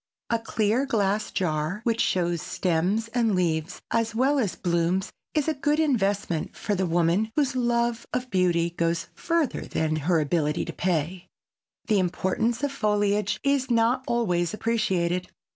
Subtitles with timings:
[0.31, 5.53] A clear glass jar which shows stems and leaves as well as blooms is a
[5.53, 10.73] good investment for the woman whose love of beauty goes further than her ability to
[10.73, 11.27] pay.
[11.85, 15.29] The importance of foliage is not always appreciated.